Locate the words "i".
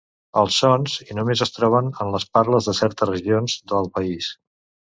1.03-1.17